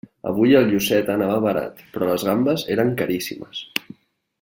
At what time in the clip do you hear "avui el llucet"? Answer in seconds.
0.29-1.11